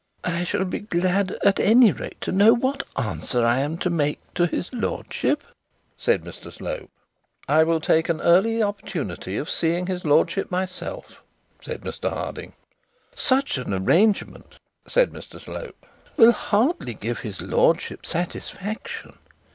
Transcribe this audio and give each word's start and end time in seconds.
'I 0.23 0.45
shall 0.45 0.65
be 0.65 0.79
glad 0.79 1.29
at 1.45 1.59
any 1.59 1.91
rate 1.91 2.19
to 2.21 2.31
know 2.31 2.55
what 2.55 2.81
answer 2.97 3.45
I 3.45 3.59
am 3.59 3.77
to 3.77 3.91
make 3.91 4.17
to 4.33 4.47
his 4.47 4.73
lordship,' 4.73 5.43
said 5.95 6.23
Mr 6.23 6.51
Slope. 6.51 6.89
'I 7.47 7.63
will 7.65 7.79
take 7.79 8.09
an 8.09 8.19
early 8.19 8.63
opportunity 8.63 9.37
of 9.37 9.47
seeing 9.47 9.85
his 9.85 10.03
lordship 10.03 10.49
myself,' 10.49 11.21
said 11.61 11.81
Mr 11.81 12.09
Harding. 12.09 12.53
'Such 13.15 13.59
an 13.59 13.75
arrangement,' 13.75 14.57
said 14.87 15.11
Mr 15.11 15.39
Slope, 15.39 15.85
'will 16.17 16.31
hardly 16.31 16.95
give 16.95 17.19
his 17.19 17.39
lordship 17.39 18.03
satisfaction. 18.03 19.19